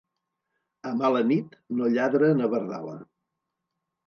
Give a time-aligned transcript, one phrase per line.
[0.91, 2.97] A mala nit no lladra na Verdala.